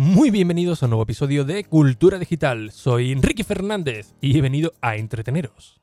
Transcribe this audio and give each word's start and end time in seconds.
Muy 0.00 0.30
bienvenidos 0.30 0.80
a 0.80 0.86
un 0.86 0.90
nuevo 0.90 1.02
episodio 1.02 1.44
de 1.44 1.64
Cultura 1.64 2.20
Digital. 2.20 2.70
Soy 2.70 3.10
Enrique 3.10 3.42
Fernández 3.42 4.14
y 4.20 4.38
he 4.38 4.40
venido 4.40 4.72
a 4.80 4.94
entreteneros. 4.94 5.80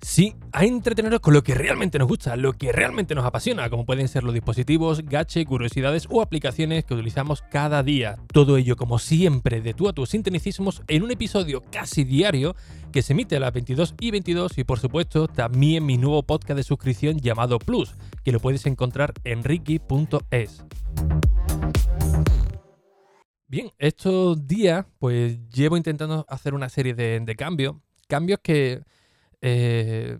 Sí, 0.00 0.34
a 0.52 0.64
entreteneros 0.64 1.20
con 1.20 1.34
lo 1.34 1.42
que 1.42 1.54
realmente 1.54 1.98
nos 1.98 2.08
gusta, 2.08 2.34
lo 2.36 2.54
que 2.54 2.72
realmente 2.72 3.14
nos 3.14 3.26
apasiona, 3.26 3.68
como 3.68 3.84
pueden 3.84 4.08
ser 4.08 4.24
los 4.24 4.32
dispositivos, 4.32 5.04
gache, 5.04 5.44
curiosidades 5.44 6.06
o 6.08 6.22
aplicaciones 6.22 6.86
que 6.86 6.94
utilizamos 6.94 7.42
cada 7.50 7.82
día. 7.82 8.16
Todo 8.32 8.56
ello, 8.56 8.74
como 8.76 8.98
siempre, 8.98 9.60
de 9.60 9.74
tú 9.74 9.86
a 9.86 9.92
tus 9.92 10.08
sinteticismos 10.08 10.80
en 10.88 11.02
un 11.02 11.10
episodio 11.10 11.62
casi 11.70 12.04
diario 12.04 12.56
que 12.90 13.02
se 13.02 13.12
emite 13.12 13.36
a 13.36 13.40
las 13.40 13.52
22 13.52 13.96
y 14.00 14.12
22 14.12 14.56
y 14.56 14.64
por 14.64 14.78
supuesto 14.78 15.28
también 15.28 15.84
mi 15.84 15.98
nuevo 15.98 16.22
podcast 16.22 16.56
de 16.56 16.62
suscripción 16.62 17.18
llamado 17.18 17.58
Plus, 17.58 17.96
que 18.24 18.32
lo 18.32 18.40
puedes 18.40 18.64
encontrar 18.64 19.12
en 19.24 19.44
ricky.es. 19.44 20.64
Bien, 23.52 23.70
estos 23.76 24.46
días 24.46 24.86
pues 24.98 25.38
llevo 25.50 25.76
intentando 25.76 26.24
hacer 26.26 26.54
una 26.54 26.70
serie 26.70 26.94
de, 26.94 27.36
cambios, 27.36 27.76
cambios 28.08 28.40
que 28.42 28.82
eh, 29.42 30.16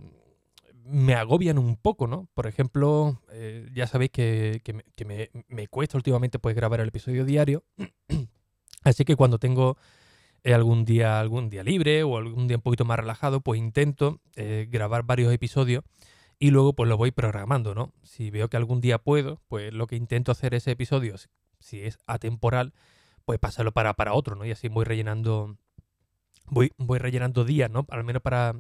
me 0.85 1.15
agobian 1.15 1.57
un 1.57 1.77
poco, 1.77 2.07
¿no? 2.07 2.29
Por 2.35 2.47
ejemplo, 2.47 3.23
eh, 3.31 3.71
ya 3.73 3.87
sabéis 3.87 4.11
que, 4.11 4.61
me, 5.49 5.69
cuesta 5.69 5.97
últimamente 5.97 6.39
pues 6.39 6.55
grabar 6.55 6.81
el 6.83 6.89
episodio 6.89 7.25
diario, 7.25 7.65
así 8.85 9.07
que 9.07 9.17
cuando 9.17 9.39
tengo 9.39 9.79
eh, 10.45 10.53
algún 10.53 10.85
día 10.85 11.19
algún 11.19 11.49
día 11.49 11.63
libre 11.63 12.03
o 12.03 12.19
algún 12.19 12.49
día 12.49 12.59
un 12.59 12.63
poquito 12.63 12.85
más 12.85 12.99
relajado, 12.99 13.41
pues 13.41 13.59
intento 13.59 14.21
grabar 14.69 15.05
varios 15.05 15.33
episodios 15.33 15.85
y 16.39 16.51
luego 16.51 16.75
pues 16.75 16.87
lo 16.87 16.99
voy 16.99 17.13
programando, 17.13 17.75
¿no? 17.75 17.95
Si 18.03 18.29
veo 18.29 18.51
que 18.51 18.59
algún 18.59 18.83
día 18.83 18.99
puedo, 18.99 19.41
pues 19.49 19.73
lo 19.73 19.87
que 19.87 19.97
intento 19.97 20.33
hacer 20.33 20.53
ese 20.53 20.73
episodio, 20.73 21.15
si 21.61 21.81
es 21.81 21.97
atemporal, 22.07 22.75
pues 23.25 23.39
pasarlo 23.39 23.73
para, 23.73 23.95
para 23.95 24.15
otro, 24.15 24.37
¿no? 24.37 24.45
Y 24.45 24.51
así 24.51 24.69
voy 24.69 24.85
rellenando, 24.85 25.57
voy, 26.47 26.73
voy 26.79 26.99
rellenando 26.99 27.45
días, 27.45 27.71
¿no? 27.71 27.87
Al 27.91 28.05
menos 28.05 28.23
para, 28.23 28.55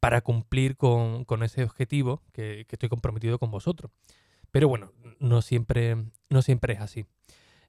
para 0.00 0.20
cumplir 0.20 0.76
con, 0.76 1.24
ese 1.42 1.64
objetivo 1.64 2.22
que, 2.32 2.66
estoy 2.68 2.88
comprometido 2.88 3.38
con 3.38 3.50
vosotros. 3.50 3.90
Pero 4.50 4.68
bueno, 4.68 4.92
no 5.18 5.42
siempre, 5.42 5.96
no 6.30 6.42
siempre 6.42 6.74
es 6.74 6.80
así. 6.80 7.06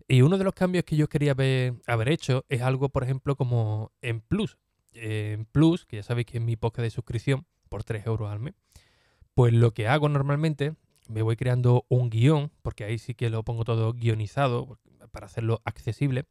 Y 0.07 0.21
uno 0.21 0.37
de 0.37 0.43
los 0.43 0.53
cambios 0.53 0.85
que 0.85 0.95
yo 0.95 1.09
quería 1.09 1.31
haber, 1.31 1.75
haber 1.85 2.09
hecho 2.09 2.45
es 2.49 2.61
algo, 2.61 2.89
por 2.89 3.03
ejemplo, 3.03 3.35
como 3.35 3.91
en 4.01 4.21
Plus. 4.21 4.57
En 4.93 5.45
Plus, 5.45 5.85
que 5.85 5.97
ya 5.97 6.03
sabéis 6.03 6.27
que 6.27 6.37
es 6.37 6.43
mi 6.43 6.55
podcast 6.55 6.83
de 6.83 6.89
suscripción 6.91 7.45
por 7.69 7.83
3 7.83 8.05
euros 8.05 8.31
al 8.31 8.39
mes, 8.39 8.53
pues 9.33 9.53
lo 9.53 9.73
que 9.73 9.87
hago 9.87 10.09
normalmente, 10.09 10.75
me 11.07 11.21
voy 11.21 11.35
creando 11.35 11.85
un 11.89 12.09
guion, 12.09 12.51
porque 12.61 12.85
ahí 12.85 12.97
sí 12.97 13.13
que 13.13 13.29
lo 13.29 13.43
pongo 13.43 13.63
todo 13.65 13.93
guionizado, 13.93 14.79
para 15.17 15.25
hacerlo 15.25 15.63
accesible, 15.65 16.25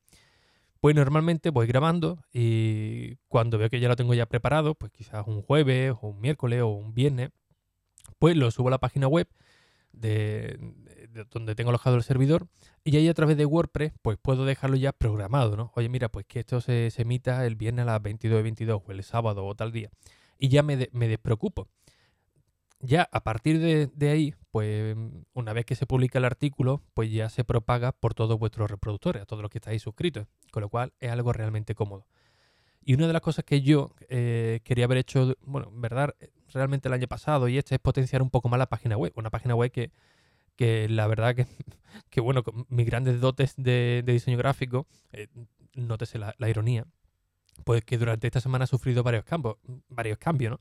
pues 0.81 0.95
normalmente 0.95 1.51
voy 1.51 1.67
grabando 1.67 2.23
y 2.33 3.17
cuando 3.27 3.59
veo 3.59 3.69
que 3.69 3.81
ya 3.81 3.89
lo 3.89 3.97
tengo 3.97 4.15
ya 4.15 4.27
preparado, 4.27 4.77
pues 4.77 4.93
quizás 4.93 5.27
un 5.27 5.43
jueves 5.43 5.93
o 6.01 6.07
un 6.07 6.21
miércoles 6.21 6.63
o 6.63 6.69
un 6.69 6.95
viernes, 6.95 7.31
pues 8.21 8.37
lo 8.37 8.49
subo 8.53 8.69
a 8.69 8.71
la 8.71 8.79
página 8.79 9.09
web 9.09 9.27
de, 9.91 10.57
donde 11.33 11.57
tengo 11.57 11.71
alojado 11.71 11.97
el 11.97 12.05
servidor 12.05 12.47
y 12.85 12.97
ahí 12.97 13.09
a 13.09 13.15
través 13.15 13.37
de 13.37 13.45
WordPress 13.45 13.93
pues 14.03 14.19
puedo 14.23 14.45
dejarlo 14.45 14.77
ya 14.77 14.93
programado, 14.93 15.57
¿no? 15.57 15.73
Oye, 15.75 15.89
mira, 15.89 16.09
pues 16.09 16.25
que 16.25 16.39
esto 16.39 16.61
se, 16.61 16.93
emita 16.97 17.45
el 17.45 17.57
viernes 17.57 17.83
a 17.83 17.87
las 17.87 18.03
22 18.03 18.41
22 18.45 18.83
o 18.87 18.93
el 18.93 19.03
sábado 19.03 19.45
o 19.45 19.57
tal 19.57 19.73
día 19.73 19.91
y 20.39 20.47
ya 20.47 20.63
me, 20.63 20.89
me 20.93 21.09
despreocupo 21.09 21.67
ya 22.81 23.09
a 23.11 23.25
partir 23.25 23.59
de, 23.59 24.11
ahí, 24.11 24.35
pues 24.51 24.97
una 25.33 25.53
vez 25.53 25.65
que 25.65 25.75
se 25.75 25.87
publica 25.87 26.19
el 26.19 26.25
artículo, 26.25 26.83
pues 26.95 27.11
ya 27.11 27.29
se 27.29 27.45
propaga 27.45 27.93
por 27.93 28.15
todos 28.15 28.39
vuestros 28.39 28.71
reproductores, 28.71 29.23
a 29.23 29.27
todos 29.27 29.43
los 29.43 29.51
que 29.51 29.59
estáis 29.59 29.83
suscritos, 29.83 30.27
con 30.51 30.63
lo 30.63 30.69
cual 30.69 30.93
es 31.01 31.11
algo 31.11 31.33
realmente 31.33 31.75
cómodo. 31.75 32.07
Y 32.85 32.95
una 32.95 33.07
de 33.07 33.13
las 33.13 33.23
cosas 33.23 33.45
que 33.45 33.63
yo 33.63 33.95
eh, 34.09 34.61
quería 34.63 34.85
haber 34.85 34.99
hecho, 34.99 35.35
bueno, 35.41 35.71
en 35.73 35.81
verdad, 35.81 36.15
realmente 36.53 36.89
el 36.89 36.95
año 36.95 37.09
pasado, 37.09 37.49
y 37.49 37.59
este 37.59 37.75
es 37.75 37.81
potenciar 37.81 38.23
un 38.23 38.31
poco 38.31 38.49
más 38.49 38.59
la 38.59 38.69
página 38.69 38.97
web. 38.97 39.13
Una 39.17 39.31
página 39.31 39.57
web 39.57 39.73
que, 39.73 39.91
que 40.55 40.89
la 40.89 41.07
verdad 41.07 41.35
que, 41.35 41.47
que, 42.11 42.21
bueno, 42.21 42.45
con 42.45 42.67
mis 42.69 42.87
grandes 42.87 43.21
dotes 43.21 43.55
de, 43.57 44.05
diseño 44.07 44.39
gráfico, 44.39 44.87
eh, 45.13 45.29
nótese 45.75 46.19
la, 46.19 46.35
la, 46.39 46.49
ironía, 46.49 46.87
pues 47.65 47.85
que 47.85 47.99
durante 47.99 48.29
esta 48.29 48.41
semana 48.41 48.65
ha 48.65 48.69
sufrido 48.69 49.03
varios 49.03 49.25
cambios, 49.25 49.57
varios 49.89 50.19
cambios, 50.19 50.53
¿no? 50.53 50.61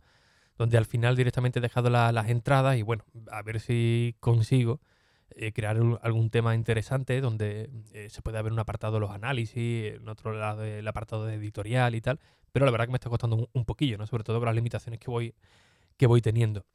Donde 0.57 0.77
al 0.77 0.85
final 0.85 1.15
directamente 1.15 1.59
he 1.59 1.61
dejado 1.61 1.89
las 1.89 2.29
entradas 2.29 2.77
y 2.77 2.81
bueno, 2.81 3.03
a 3.31 3.41
ver 3.41 3.59
si 3.59 4.15
consigo 4.19 4.79
eh, 5.31 5.51
crear 5.51 5.77
algún 6.01 6.29
tema 6.29 6.55
interesante 6.55 7.19
donde 7.19 7.69
eh, 7.93 8.09
se 8.09 8.21
pueda 8.21 8.41
ver 8.41 8.53
un 8.53 8.59
apartado 8.59 8.93
de 8.93 8.99
los 9.01 9.11
análisis, 9.11 9.95
en 9.95 10.07
otro 10.07 10.33
lado 10.33 10.63
el 10.63 10.87
apartado 10.87 11.25
de 11.25 11.35
editorial 11.35 11.95
y 11.95 12.01
tal, 12.01 12.19
pero 12.51 12.65
la 12.65 12.71
verdad 12.71 12.85
que 12.85 12.91
me 12.91 12.97
está 12.97 13.09
costando 13.09 13.49
un, 13.51 13.65
poquillo, 13.65 13.97
¿no? 13.97 14.07
sobre 14.07 14.23
todo 14.23 14.39
con 14.39 14.45
las 14.45 14.55
limitaciones 14.55 14.99
que 14.99 15.09
voy, 15.09 15.33
que 15.97 16.07
voy 16.07 16.21
teniendo. 16.21 16.65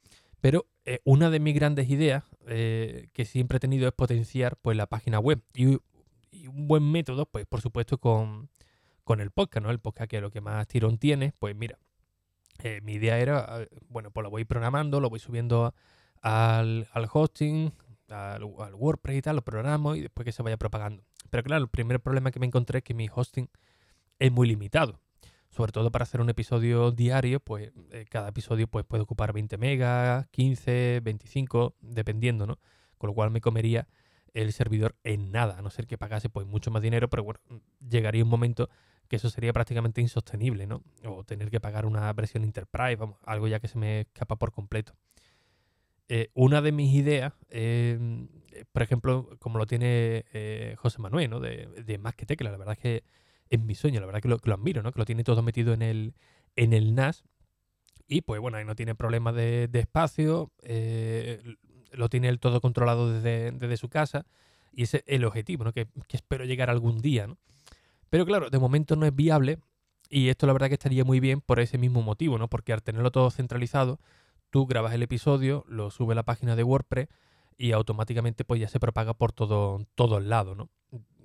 Pero 0.41 0.67
eh, 0.85 0.99
una 1.05 1.29
de 1.29 1.39
mis 1.39 1.55
grandes 1.55 1.89
ideas 1.89 2.23
que 2.45 3.25
siempre 3.25 3.57
he 3.57 3.59
tenido 3.59 3.87
es 3.87 3.93
potenciar 3.93 4.57
pues, 4.57 4.75
la 4.75 4.87
página 4.87 5.19
web 5.19 5.41
y, 5.55 5.79
un 6.47 6.67
buen 6.67 6.89
método, 6.91 7.25
pues 7.25 7.45
por 7.45 7.61
supuesto 7.61 7.97
con, 7.97 8.49
con 9.03 9.21
el 9.21 9.31
podcast, 9.31 9.63
¿no? 9.63 9.71
El 9.71 9.79
podcast 9.79 10.09
que 10.09 10.21
lo 10.21 10.31
que 10.31 10.41
más 10.41 10.67
tirón 10.67 10.97
tiene, 10.97 11.33
pues 11.39 11.55
mira, 11.55 11.77
eh, 12.63 12.81
mi 12.81 12.93
idea 12.93 13.19
era, 13.19 13.67
bueno, 13.89 14.11
pues 14.11 14.23
lo 14.23 14.29
voy 14.29 14.45
programando, 14.45 14.99
lo 14.99 15.09
voy 15.09 15.19
subiendo 15.19 15.73
al, 16.21 16.87
hosting, 17.11 17.71
al, 18.09 18.43
WordPress 18.43 19.17
y 19.17 19.21
tal, 19.21 19.37
lo 19.37 19.41
programo 19.43 19.95
y 19.95 20.01
después 20.01 20.25
que 20.25 20.31
se 20.31 20.43
vaya 20.43 20.57
propagando. 20.57 21.03
Pero 21.29 21.43
claro, 21.43 21.63
el 21.63 21.69
primer 21.69 21.99
problema 21.99 22.31
que 22.31 22.39
me 22.39 22.45
encontré 22.45 22.79
es 22.79 22.83
que 22.83 22.93
mi 22.93 23.07
hosting 23.13 23.49
es 24.19 24.31
muy 24.31 24.47
limitado. 24.47 24.99
Sobre 25.49 25.73
todo 25.73 25.91
para 25.91 26.03
hacer 26.03 26.21
un 26.21 26.29
episodio 26.29 26.91
diario, 26.91 27.41
pues 27.41 27.71
eh, 27.91 28.05
cada 28.09 28.29
episodio 28.29 28.67
pues, 28.67 28.85
puede 28.85 29.03
ocupar 29.03 29.33
20 29.33 29.57
megas, 29.57 30.27
15, 30.29 31.01
25, 31.03 31.75
dependiendo, 31.81 32.47
¿no? 32.47 32.57
Con 32.97 33.09
lo 33.09 33.13
cual 33.13 33.31
me 33.31 33.41
comería 33.41 33.87
el 34.33 34.53
servidor 34.53 34.95
en 35.03 35.31
nada, 35.31 35.57
a 35.57 35.61
no 35.61 35.69
ser 35.69 35.87
que 35.87 35.97
pagase 35.97 36.29
pues 36.29 36.47
mucho 36.47 36.71
más 36.71 36.81
dinero, 36.81 37.09
pero 37.09 37.23
bueno, 37.23 37.39
llegaría 37.85 38.23
un 38.23 38.29
momento 38.29 38.69
que 39.07 39.17
eso 39.17 39.29
sería 39.29 39.53
prácticamente 39.53 40.01
insostenible, 40.01 40.67
¿no? 40.67 40.83
O 41.03 41.23
tener 41.23 41.49
que 41.49 41.59
pagar 41.59 41.85
una 41.85 42.11
versión 42.13 42.43
Enterprise, 42.43 42.95
vamos, 42.95 43.17
algo 43.25 43.47
ya 43.47 43.59
que 43.59 43.67
se 43.67 43.77
me 43.77 44.01
escapa 44.01 44.37
por 44.37 44.51
completo. 44.51 44.93
Eh, 46.13 46.29
una 46.33 46.61
de 46.61 46.73
mis 46.73 46.93
ideas, 46.93 47.33
em, 47.49 48.27
por 48.73 48.81
ejemplo, 48.81 49.29
como 49.39 49.57
lo 49.57 49.65
tiene 49.65 50.25
eh, 50.33 50.75
José 50.77 50.99
Manuel, 50.99 51.29
¿no? 51.29 51.39
De, 51.39 51.97
Más 51.99 52.15
que 52.15 52.25
Tecla, 52.25 52.51
la 52.51 52.57
verdad 52.57 52.73
es 52.73 52.79
que 52.79 53.03
es 53.49 53.59
mi 53.61 53.75
sueño, 53.75 54.01
la 54.01 54.05
verdad 54.05 54.21
que 54.21 54.27
lo, 54.27 54.37
lo 54.43 54.53
admiro, 54.53 54.83
¿no? 54.83 54.91
Que 54.91 54.99
lo 54.99 55.05
tiene 55.05 55.23
todo 55.23 55.41
metido 55.41 55.73
en 55.73 55.81
el, 55.81 56.13
en 56.55 56.73
el 56.73 56.95
NAS. 56.95 57.23
Y 58.09 58.23
pues 58.23 58.41
bueno, 58.41 58.57
ahí 58.57 58.65
no 58.65 58.75
tiene 58.75 58.93
problemas 58.93 59.35
de, 59.35 59.69
espacio, 59.73 60.51
eh, 60.63 61.41
lo 61.93 62.09
tiene 62.09 62.27
él 62.27 62.39
todo 62.39 62.59
controlado 62.59 63.09
desde, 63.21 63.77
su 63.77 63.87
casa. 63.87 64.25
Y 64.73 64.83
ese 64.83 64.97
es 64.97 65.03
el 65.07 65.23
objetivo, 65.23 65.63
¿no? 65.63 65.71
Que, 65.71 65.87
que 66.09 66.17
espero 66.17 66.43
llegar 66.43 66.69
algún 66.69 66.99
día, 66.99 67.27
¿no? 67.27 67.37
Pero 68.11 68.25
claro, 68.25 68.49
de 68.49 68.59
momento 68.59 68.97
no 68.97 69.05
es 69.05 69.15
viable 69.15 69.57
y 70.09 70.27
esto 70.27 70.45
la 70.45 70.51
verdad 70.51 70.67
que 70.67 70.73
estaría 70.73 71.05
muy 71.05 71.21
bien 71.21 71.39
por 71.39 71.61
ese 71.61 71.77
mismo 71.77 72.01
motivo, 72.01 72.37
¿no? 72.37 72.49
Porque 72.49 72.73
al 72.73 72.83
tenerlo 72.83 73.09
todo 73.09 73.31
centralizado, 73.31 74.01
tú 74.49 74.67
grabas 74.67 74.93
el 74.93 75.01
episodio, 75.01 75.63
lo 75.69 75.91
subes 75.91 76.11
a 76.11 76.15
la 76.15 76.23
página 76.23 76.57
de 76.57 76.63
WordPress 76.63 77.07
y 77.57 77.71
automáticamente 77.71 78.43
pues 78.43 78.59
ya 78.59 78.67
se 78.67 78.81
propaga 78.81 79.13
por 79.13 79.31
todo, 79.31 79.87
todos 79.95 80.21
lados, 80.21 80.57
¿no? 80.57 80.69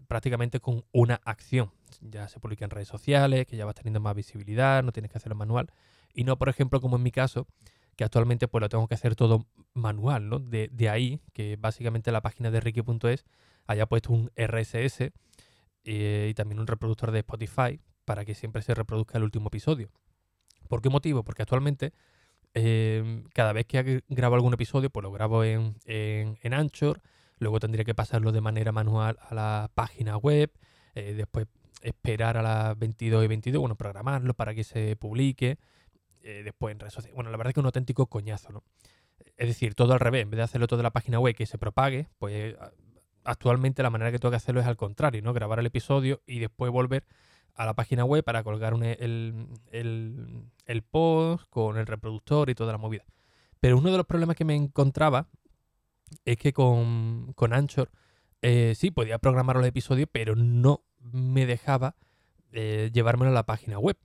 Prácticamente 0.07 0.61
con 0.61 0.85
una 0.93 1.17
acción. 1.25 1.73
Ya 2.03 2.29
se 2.29 2.39
publica 2.39 2.65
en 2.65 2.71
redes 2.71 2.87
sociales, 2.87 3.47
que 3.47 3.57
ya 3.57 3.65
vas 3.65 3.75
teniendo 3.75 3.99
más 3.99 4.15
visibilidad, 4.15 4.85
no 4.85 4.93
tienes 4.93 5.11
que 5.11 5.19
hacerlo 5.19 5.35
manual. 5.35 5.73
Y 6.15 6.23
no, 6.23 6.39
por 6.39 6.49
ejemplo, 6.49 6.81
como 6.81 6.95
en 6.95 7.03
mi 7.03 7.11
caso, 7.11 7.49
que 7.97 8.05
actualmente 8.05 8.47
pues 8.47 8.61
lo 8.61 8.69
tengo 8.69 8.87
que 8.87 8.95
hacer 8.95 9.17
todo 9.17 9.45
manual, 9.75 10.29
¿no? 10.29 10.39
De, 10.39 10.69
de 10.69 10.89
ahí, 10.89 11.21
que 11.33 11.57
básicamente 11.57 12.13
la 12.13 12.21
página 12.21 12.53
de 12.53 12.61
Ricky.es 12.61 13.27
haya 13.67 13.87
puesto 13.87 14.13
un 14.13 14.31
RSS 14.37 15.11
y 15.87 16.35
también 16.35 16.59
un 16.59 16.67
reproductor 16.67 17.13
de 17.13 17.21
Spotify 17.21 17.81
para 18.05 18.25
que 18.25 18.35
siempre 18.35 18.63
se 18.63 18.75
reproduzca 18.75 19.19
el 19.19 19.25
último 19.25 19.49
episodio. 19.49 19.89
¿Por 20.69 20.83
qué 20.83 20.91
motivo? 20.91 21.23
Porque 21.23 21.43
actualmente 21.43 21.93
em, 22.55 23.25
cada 23.33 23.53
vez 23.53 23.67
que 23.67 24.03
grabo 24.09 24.35
algún 24.35 24.53
episodio, 24.53 24.91
pues 24.91 25.05
lo 25.05 25.13
grabo 25.13 25.45
en, 25.45 25.77
en, 25.85 26.55
Anchor, 26.55 27.01
luego 27.39 27.61
tendría 27.61 27.85
que 27.85 27.95
pasarlo 27.95 28.33
de 28.33 28.41
manera 28.41 28.73
manual 28.73 29.19
a 29.29 29.35
la 29.35 29.71
página 29.75 30.17
web, 30.17 30.51
eh, 30.97 31.15
después 31.15 31.47
esperar 31.83 32.37
a 32.37 32.43
las 32.43 32.79
22 32.79 33.25
y 33.25 33.29
22, 33.29 33.61
bueno, 33.61 33.77
programarlo 33.77 34.35
para 34.35 34.55
que 34.55 34.65
se 34.65 34.97
publique, 34.97 35.59
eh, 36.23 36.43
después 36.43 36.73
en 36.73 36.81
redes 36.81 36.95
sociales. 36.95 37.15
Bueno, 37.15 37.31
la 37.31 37.37
verdad 37.37 37.51
es 37.51 37.55
que 37.55 37.61
es 37.61 37.63
un 37.63 37.67
auténtico 37.67 38.07
coñazo, 38.07 38.51
¿no? 38.51 38.65
Es 39.37 39.47
decir, 39.47 39.75
todo 39.75 39.93
al 39.93 40.01
revés, 40.01 40.23
en 40.23 40.31
vez 40.31 40.39
de 40.39 40.45
hacerlo 40.45 40.67
todo 40.67 40.81
en 40.81 40.85
la 40.85 40.93
página 40.93 41.21
web 41.21 41.37
que 41.37 41.47
se 41.47 41.59
propague, 41.59 42.09
pues 42.19 42.57
actualmente 43.27 43.83
la 43.83 43.91
manera 43.91 44.11
que 44.11 44.19
tengo 44.19 44.31
que 44.31 44.37
hacerlo 44.37 44.61
es 44.61 44.67
al 44.67 44.77
contrario, 44.77 45.23
¿no? 45.23 45.33
Grabar 45.33 45.59
el 45.59 45.67
episodio 45.67 46.23
y 46.27 46.39
después 46.39 46.73
volver 46.73 47.05
a 47.55 47.67
la 47.67 47.75
página 47.75 48.05
web 48.05 48.23
para 48.25 48.43
colgar 48.43 48.75
el, 48.83 49.47
post 50.91 51.49
con 51.51 51.79
el 51.79 51.87
reproductor 51.87 52.51
y 52.51 52.55
toda 52.55 52.73
la 52.73 52.79
movida. 52.79 53.05
Pero 53.61 53.79
uno 53.79 53.91
de 53.91 53.97
los 53.97 54.07
problemas 54.07 54.37
que 54.37 54.45
me 54.45 54.55
encontraba 54.55 55.29
es 56.25 56.37
que 56.37 56.53
con, 56.53 57.33
con 57.35 57.53
Anchor 57.53 57.91
eh, 58.43 58.75
sí, 58.77 58.91
podía 58.91 59.19
programar 59.19 59.57
los 59.57 59.67
episodios, 59.67 60.09
pero 60.13 60.37
no 60.37 60.85
me 61.01 61.47
dejaba 61.47 61.97
eh, 62.53 62.91
llevármelo 62.93 63.31
a 63.31 63.35
la 63.35 63.47
página 63.47 63.79
web, 63.79 63.97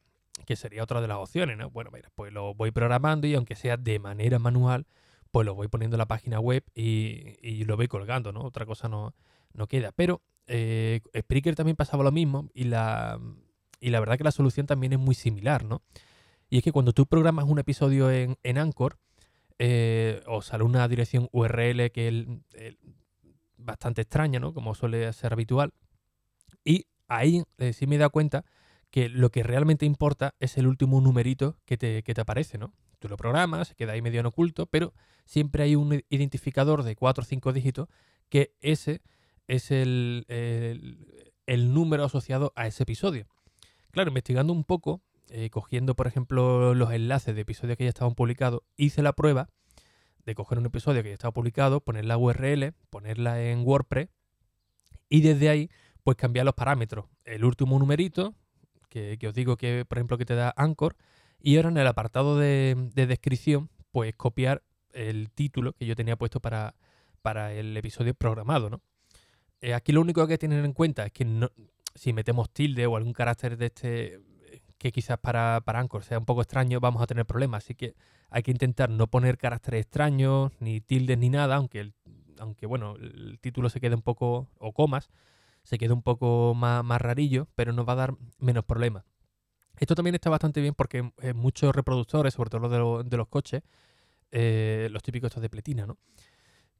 que 0.45 0.55
sería 0.55 0.83
otra 0.83 1.01
de 1.01 1.07
las 1.07 1.17
opciones, 1.17 1.57
¿no? 1.57 1.69
Bueno, 1.69 1.91
mira, 1.93 2.09
pues 2.15 2.31
lo 2.33 2.53
voy 2.53 2.71
programando 2.71 3.27
y 3.27 3.35
aunque 3.35 3.55
sea 3.55 3.77
de 3.77 3.99
manera 3.99 4.39
manual, 4.39 4.87
pues 5.31 5.45
lo 5.45 5.55
voy 5.55 5.67
poniendo 5.67 5.95
en 5.95 5.99
la 5.99 6.07
página 6.07 6.39
web 6.39 6.63
y, 6.75 7.63
lo 7.65 7.77
voy 7.77 7.87
colgando, 7.87 8.31
¿no? 8.31 8.41
Otra 8.41 8.65
cosa 8.65 8.89
no, 8.89 9.15
no 9.53 9.67
queda. 9.67 9.91
Pero 9.93 10.21
eh, 10.47 11.01
Spreaker 11.17 11.55
también 11.55 11.75
pasaba 11.75 12.03
lo 12.03 12.11
mismo 12.11 12.49
y 12.53 12.65
la, 12.65 13.19
y 13.79 13.89
la 13.89 13.99
verdad 13.99 14.17
que 14.17 14.23
la 14.23 14.31
solución 14.31 14.67
también 14.67 14.93
es 14.93 14.99
muy 14.99 15.15
similar, 15.15 15.63
¿no? 15.63 15.81
Y 16.49 16.57
es 16.57 16.63
que 16.63 16.73
cuando 16.73 16.91
tú 16.91 17.05
programas 17.05 17.45
un 17.45 17.59
episodio 17.59 18.11
en, 18.11 18.37
en 18.43 18.57
Anchor, 18.57 18.97
eh, 19.57 20.21
os 20.27 20.47
sale 20.47 20.63
una 20.63 20.87
dirección 20.87 21.29
URL 21.31 21.91
que 21.91 22.07
es 22.07 22.75
bastante 23.57 24.01
extraña, 24.01 24.39
¿no? 24.39 24.53
Como 24.53 24.75
suele 24.75 25.13
ser 25.13 25.33
habitual. 25.33 25.71
Y 26.65 26.87
ahí 27.07 27.43
eh, 27.57 27.71
sí 27.71 27.87
me 27.87 27.95
he 27.95 27.99
dado 27.99 28.09
cuenta 28.09 28.43
que 28.89 29.07
lo 29.07 29.29
que 29.29 29.43
realmente 29.43 29.85
importa 29.85 30.35
es 30.39 30.57
el 30.57 30.67
último 30.67 30.99
numerito 30.99 31.57
que 31.65 31.77
te, 31.77 32.03
que 32.03 32.13
te 32.13 32.21
aparece, 32.21 32.57
¿no? 32.57 32.73
Tú 33.01 33.09
lo 33.09 33.17
programas, 33.17 33.69
se 33.69 33.75
queda 33.75 33.93
ahí 33.93 34.01
medio 34.03 34.19
en 34.19 34.27
oculto, 34.27 34.67
pero 34.67 34.93
siempre 35.25 35.63
hay 35.63 35.75
un 35.75 36.03
identificador 36.09 36.83
de 36.83 36.95
4 36.95 37.23
o 37.23 37.25
5 37.25 37.51
dígitos 37.51 37.89
que 38.29 38.53
ese 38.61 39.01
es 39.47 39.71
el, 39.71 40.25
el, 40.27 41.73
número 41.73 42.05
asociado 42.05 42.53
a 42.55 42.67
ese 42.67 42.83
episodio. 42.83 43.25
Claro, 43.89 44.11
investigando 44.11 44.53
un 44.53 44.63
poco, 44.63 45.01
eh, 45.31 45.49
cogiendo 45.49 45.95
por 45.95 46.05
ejemplo 46.05 46.75
los 46.75 46.91
enlaces 46.91 47.33
de 47.33 47.41
episodios 47.41 47.75
que 47.75 47.85
ya 47.85 47.89
estaban 47.89 48.13
publicados, 48.13 48.61
hice 48.77 49.01
la 49.01 49.13
prueba 49.13 49.49
de 50.23 50.35
coger 50.35 50.59
un 50.59 50.67
episodio 50.67 51.01
que 51.01 51.09
ya 51.09 51.15
estaba 51.15 51.33
publicado, 51.33 51.81
poner 51.81 52.05
la 52.05 52.19
URL, 52.19 52.73
ponerla 52.91 53.41
en 53.41 53.65
WordPress 53.65 54.09
y 55.09 55.21
desde 55.21 55.49
ahí 55.49 55.71
pues 56.03 56.17
cambiar 56.17 56.45
los 56.45 56.53
parámetros. 56.53 57.05
El 57.25 57.45
último 57.45 57.79
numerito, 57.79 58.35
que, 58.89 59.17
os 59.27 59.33
digo 59.33 59.57
que 59.57 59.85
por 59.89 59.97
ejemplo 59.97 60.19
que 60.19 60.25
te 60.25 60.35
da 60.35 60.53
Anchor, 60.55 60.95
y 61.41 61.57
ahora 61.57 61.69
en 61.69 61.77
el 61.77 61.87
apartado 61.87 62.37
de, 62.37 62.75
descripción 62.93 63.69
pues 63.91 64.15
copiar 64.15 64.63
el 64.93 65.29
título 65.31 65.73
que 65.73 65.85
yo 65.85 65.95
tenía 65.95 66.15
puesto 66.15 66.39
para, 66.39 66.75
para 67.21 67.53
el 67.53 67.75
episodio 67.75 68.13
programado, 68.13 68.69
¿no? 68.69 68.81
Eh, 69.61 69.73
aquí 69.73 69.91
lo 69.91 70.01
único 70.01 70.25
que 70.25 70.33
hay 70.33 70.37
que 70.37 70.47
tener 70.47 70.65
en 70.65 70.73
cuenta 70.73 71.05
es 71.05 71.11
que 71.11 71.23
no, 71.23 71.49
si 71.93 72.13
metemos 72.13 72.49
tilde 72.49 72.87
o 72.87 72.95
algún 72.95 73.13
carácter 73.13 73.57
de 73.57 73.67
este 73.67 74.19
que 74.81 74.91
quizás 74.91 75.19
para, 75.19 75.61
para 75.63 75.79
Anchor 75.79 76.03
sea 76.03 76.17
un 76.17 76.25
poco 76.25 76.41
extraño, 76.41 76.79
vamos 76.79 77.03
a 77.03 77.05
tener 77.05 77.23
problemas. 77.27 77.63
Así 77.63 77.75
que 77.75 77.93
hay 78.31 78.41
que 78.41 78.49
intentar 78.49 78.89
no 78.89 79.05
poner 79.05 79.37
caracteres 79.37 79.81
extraños, 79.81 80.51
ni 80.59 80.81
tildes, 80.81 81.19
ni 81.19 81.29
nada, 81.29 81.57
aunque, 81.57 81.81
el, 81.81 81.93
aunque 82.39 82.65
bueno, 82.65 82.95
el 82.95 83.37
título 83.39 83.69
se 83.69 83.79
quede 83.79 83.93
un 83.93 84.01
poco, 84.01 84.47
o 84.57 84.73
comas, 84.73 85.11
se 85.61 85.77
quede 85.77 85.93
un 85.93 86.01
poco 86.01 86.55
más, 86.55 86.83
más 86.83 86.99
rarillo, 86.99 87.47
pero 87.53 87.73
nos 87.73 87.87
va 87.87 87.93
a 87.93 87.97
dar 87.97 88.15
menos 88.39 88.65
problemas. 88.65 89.03
Esto 89.81 89.95
también 89.95 90.13
está 90.13 90.29
bastante 90.29 90.61
bien 90.61 90.75
porque 90.75 91.11
en 91.17 91.35
muchos 91.35 91.75
reproductores, 91.75 92.35
sobre 92.35 92.51
todo 92.51 92.69
los 92.69 93.09
de, 93.09 93.17
los 93.17 93.27
coches, 93.27 93.63
eh, 94.29 94.87
los 94.91 95.01
típicos 95.01 95.29
estos 95.29 95.41
de 95.41 95.49
pletina, 95.49 95.87
¿no? 95.87 95.97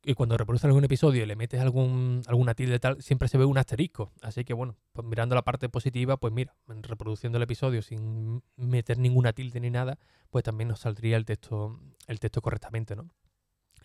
y 0.03 0.13
cuando 0.13 0.37
reproduces 0.37 0.65
algún 0.65 0.83
episodio 0.83 1.23
y 1.23 1.25
le 1.25 1.35
metes 1.35 1.59
algún, 1.59 2.21
alguna 2.27 2.53
tilde 2.53 2.79
tal, 2.79 3.01
siempre 3.01 3.27
se 3.27 3.39
ve 3.39 3.45
un 3.45 3.57
asterisco. 3.57 4.11
Así 4.21 4.43
que 4.43 4.53
bueno, 4.53 4.77
pues 4.93 5.07
mirando 5.07 5.33
la 5.33 5.41
parte 5.43 5.67
positiva, 5.67 6.17
pues 6.17 6.31
mira, 6.31 6.55
reproduciendo 6.67 7.37
el 7.37 7.43
episodio 7.43 7.81
sin 7.81 8.43
meter 8.55 8.99
ninguna 8.99 9.33
tilde 9.33 9.59
ni 9.59 9.71
nada, 9.71 9.97
pues 10.29 10.43
también 10.43 10.67
nos 10.67 10.81
saldría 10.81 11.17
el 11.17 11.25
texto, 11.25 11.79
el 12.07 12.19
texto 12.19 12.41
correctamente, 12.41 12.95
¿no? 12.95 13.09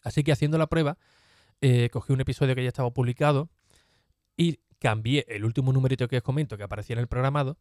Así 0.02 0.24
que 0.24 0.32
haciendo 0.32 0.58
la 0.58 0.66
prueba, 0.66 0.98
eh, 1.62 1.88
cogí 1.90 2.12
un 2.12 2.20
episodio 2.20 2.54
que 2.54 2.62
ya 2.62 2.68
estaba 2.68 2.90
publicado 2.90 3.48
y 4.36 4.60
cambié 4.78 5.24
el 5.28 5.44
último 5.44 5.72
numerito 5.72 6.06
que 6.06 6.18
os 6.18 6.22
comento 6.22 6.56
que 6.58 6.64
aparecía 6.64 6.94
en 6.94 7.00
el 7.00 7.08
programado 7.08 7.56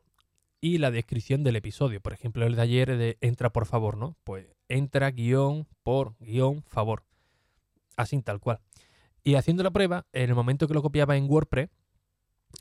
y 0.61 0.77
la 0.77 0.91
descripción 0.91 1.43
del 1.43 1.55
episodio. 1.55 2.01
Por 2.01 2.13
ejemplo, 2.13 2.45
el 2.45 2.55
de 2.55 2.61
ayer 2.61 2.97
de 2.97 3.17
entra 3.21 3.51
por 3.51 3.65
favor, 3.65 3.97
¿no? 3.97 4.17
Pues 4.23 4.47
entra 4.67 5.11
guion 5.11 5.67
por 5.83 6.15
guion 6.19 6.63
favor 6.63 7.03
así 7.95 8.21
tal 8.21 8.39
cual. 8.39 8.59
Y 9.23 9.35
haciendo 9.35 9.63
la 9.63 9.71
prueba, 9.71 10.05
en 10.13 10.29
el 10.29 10.35
momento 10.35 10.67
que 10.67 10.73
lo 10.73 10.81
copiaba 10.81 11.17
en 11.17 11.29
WordPress, 11.29 11.69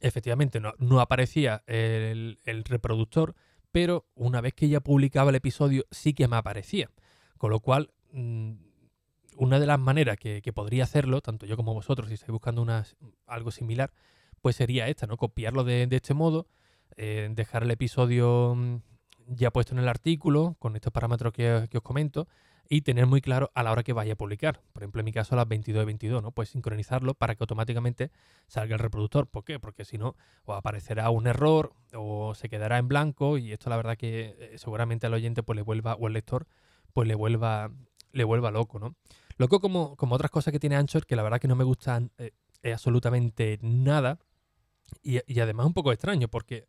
efectivamente 0.01 0.61
no, 0.61 1.01
aparecía 1.01 1.63
el, 1.67 2.39
reproductor, 2.65 3.35
pero 3.71 4.07
una 4.15 4.41
vez 4.41 4.55
que 4.55 4.69
ya 4.69 4.81
publicaba 4.81 5.31
el 5.31 5.37
episodio 5.37 5.85
sí 5.91 6.15
que 6.15 6.29
me 6.29 6.37
aparecía. 6.37 6.91
Con 7.39 7.51
lo 7.51 7.61
cual, 7.61 7.93
mm, 8.13 8.53
una 9.37 9.59
de 9.59 9.67
las 9.67 9.79
maneras 9.79 10.17
que, 10.17 10.41
podría 10.55 10.85
hacerlo, 10.85 11.21
tanto 11.21 11.45
yo 11.45 11.57
como 11.57 11.75
vosotros, 11.75 12.09
si 12.09 12.15
estáis 12.15 12.31
buscando 12.31 12.67
algo 13.27 13.51
similar, 13.51 13.93
pues 14.41 14.57
sería 14.57 14.89
esta, 14.89 15.07
¿no? 15.07 15.17
Copiarlo 15.17 15.65
de, 15.65 15.89
este 15.91 16.15
modo, 16.15 16.47
eh, 16.97 17.29
dejar 17.33 17.63
el 17.63 17.71
episodio 17.71 18.55
mm, 18.57 18.77
ya 19.27 19.51
puesto 19.51 19.75
en 19.75 19.81
el 19.81 19.89
artículo, 19.89 20.57
con 20.59 20.77
estos 20.77 20.93
parámetros 20.93 21.33
que, 21.33 21.69
os 21.73 21.83
comento, 21.83 22.29
y 22.69 22.81
tener 22.81 23.07
muy 23.07 23.21
claro 23.21 23.51
a 23.55 23.63
la 23.63 23.73
hora 23.73 23.83
que 23.83 23.93
vaya 23.93 24.15
a 24.15 24.17
publicar. 24.17 24.63
Por 24.73 24.83
ejemplo, 24.83 25.01
en 25.01 25.05
mi 25.05 25.13
caso 25.13 25.35
a 25.35 25.37
las 25.37 25.49
22 25.49 25.83
y 25.83 25.87
22, 25.87 26.23
¿no? 26.23 26.33
Pues 26.33 26.49
sincronizarlo 26.49 27.15
para 27.15 27.35
que 27.35 27.43
automáticamente 27.43 28.11
salga 28.47 28.75
el 28.75 28.79
reproductor. 28.79 29.27
¿Por 29.27 29.45
qué? 29.45 29.59
Porque 29.61 29.85
si 29.85 29.99
no, 29.99 30.17
o 30.45 30.55
aparecerá 30.55 31.11
un 31.11 31.27
error 31.27 31.75
o 31.95 32.35
se 32.35 32.49
quedará 32.49 32.79
en 32.79 32.89
blanco 32.89 33.37
y 33.37 33.53
esto 33.53 33.69
la 33.69 33.77
verdad 33.77 33.97
que 33.97 34.37
eh, 34.39 34.59
seguramente 34.59 35.07
al 35.07 35.15
oyente 35.15 35.43
pues 35.43 35.57
le 35.57 35.63
vuelva, 35.63 35.95
o 35.95 36.07
al 36.07 36.15
lector, 36.15 36.47
pues 36.95 37.07
le 37.07 37.15
vuelva, 37.15 37.71
le 38.13 38.25
vuelva 38.25 38.51
loco, 38.51 38.79
¿no? 38.79 38.95
Loco 39.37 39.61
como, 39.61 39.97
como 39.97 40.15
otras 40.15 40.31
cosas 40.31 40.53
que 40.53 40.61
tiene 40.61 40.77
Anchor 40.77 41.07
que 41.07 41.17
la 41.17 41.23
verdad 41.23 41.41
que 41.41 41.49
no 41.49 41.57
me 41.57 41.65
gustan 41.65 42.13
eh, 42.19 42.33
absolutamente 42.73 43.59
nada 43.61 44.19
y, 45.03 45.21
y 45.27 45.41
además 45.41 45.67
un 45.67 45.75
poco 45.75 45.93
extraño 45.93 46.29
porque 46.29 46.67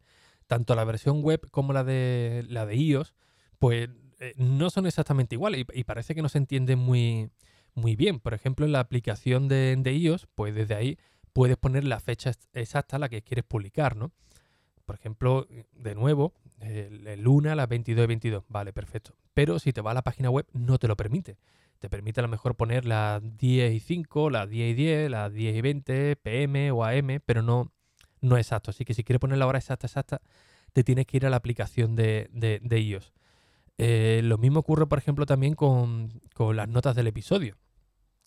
tanto 0.48 0.76
la 0.76 0.84
versión 0.84 1.22
web 1.22 1.50
como 1.52 1.74
la 1.74 1.84
de, 1.84 2.46
la 2.48 2.66
de 2.66 2.76
iOS 2.76 3.14
pues 3.60 3.90
eh, 4.20 4.34
no 4.38 4.70
son 4.70 4.86
exactamente 4.86 5.36
iguales 5.36 5.66
y, 5.74 5.84
parece 5.84 6.16
que 6.16 6.22
no 6.22 6.30
se 6.30 6.38
entienden 6.38 6.80
muy, 6.80 7.30
muy 7.74 7.96
bien. 7.96 8.20
Por 8.20 8.34
ejemplo, 8.34 8.66
en 8.66 8.72
la 8.72 8.80
aplicación 8.80 9.48
de, 9.48 9.82
iOS, 9.86 10.28
pues 10.36 10.56
desde 10.56 10.76
ahí 10.76 10.98
puedes 11.34 11.58
poner 11.58 11.84
la 11.84 12.00
fecha 12.00 12.32
exacta 12.54 12.96
a 12.96 13.00
la 13.00 13.10
que 13.10 13.22
quieres 13.22 13.46
publicar, 13.46 13.96
¿no? 13.96 14.12
Por 14.86 14.96
ejemplo, 14.96 15.48
de 15.74 15.96
nuevo, 15.96 16.34
el, 16.60 17.08
el 17.08 17.22
luna 17.22 17.54
a 17.54 17.56
las 17.56 17.68
22 17.68 18.04
y 18.04 18.08
22. 18.08 18.44
Vale, 18.48 18.72
perfecto. 18.72 19.16
Pero 19.34 19.60
si 19.60 19.74
te 19.74 19.82
va 19.82 19.92
a 19.92 19.96
la 19.96 20.04
página 20.04 20.30
web, 20.30 20.46
no 20.54 20.78
te 20.78 20.88
lo 20.88 20.96
permite. 20.96 21.38
Te 21.80 21.90
permite 21.90 22.22
a 22.22 22.24
lo 22.24 22.30
mejor 22.30 22.56
poner 22.56 22.86
las 22.86 23.22
10 23.38 23.74
y 23.74 23.80
5, 23.80 24.30
las 24.30 24.50
10 24.50 24.72
y 24.72 24.74
10, 24.75 25.12
las 25.12 25.34
10 25.34 25.56
y 25.56 25.62
20, 25.62 26.16
PM 26.18 26.72
o 26.72 26.86
AM, 26.86 27.20
pero 27.25 27.42
no, 27.42 27.72
no 28.25 28.38
exacto. 28.38 28.72
Así 28.72 28.86
que 28.86 28.94
si 28.94 29.03
quieres 29.03 29.20
poner 29.20 29.38
la 29.38 29.48
hora 29.48 29.60
exacta, 29.60 29.88
exacta, 29.88 30.22
te 30.74 30.84
tienes 30.84 31.05
que 31.08 31.17
ir 31.17 31.25
a 31.25 31.29
la 31.29 31.38
aplicación 31.38 31.96
de, 31.96 32.29
de 32.32 32.79
iOS. 32.79 33.13
Eh, 33.77 34.22
lo 34.24 34.38
mismo 34.38 34.60
ocurre, 34.60 34.88
por 34.88 34.98
ejemplo, 34.98 35.25
también 35.25 35.55
con, 35.55 36.22
las 36.53 36.70
notas 36.70 36.96
del 36.96 37.08
episodio. 37.08 37.58